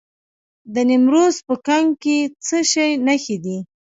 [0.73, 3.57] د نیمروز په کنگ کې د څه شي نښې دي؟